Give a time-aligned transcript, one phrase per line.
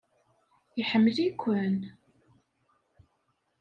[0.81, 1.77] Iḥemmel-iken!